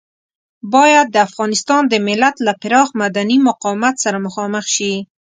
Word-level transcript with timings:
بايد 0.73 1.07
د 1.11 1.17
افغانستان 1.27 1.81
د 1.87 1.93
ملت 2.07 2.35
له 2.47 2.53
پراخ 2.61 2.87
مدني 3.03 3.37
مقاومت 3.49 3.95
سره 4.03 4.17
مخامخ 4.27 4.65
شي. 4.75 4.93